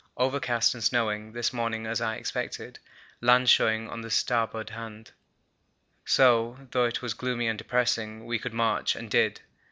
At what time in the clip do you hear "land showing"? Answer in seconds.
3.21-3.87